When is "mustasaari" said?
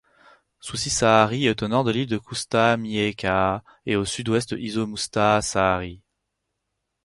4.87-6.01